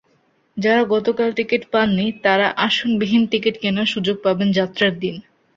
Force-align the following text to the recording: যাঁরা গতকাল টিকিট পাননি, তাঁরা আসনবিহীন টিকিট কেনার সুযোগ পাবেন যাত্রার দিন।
যাঁরা 0.57 0.83
গতকাল 0.85 1.29
টিকিট 1.33 1.63
পাননি, 1.71 2.05
তাঁরা 2.23 2.47
আসনবিহীন 2.57 3.23
টিকিট 3.31 3.55
কেনার 3.57 3.87
সুযোগ 3.87 4.15
পাবেন 4.23 4.49
যাত্রার 4.51 4.93
দিন। 4.99 5.15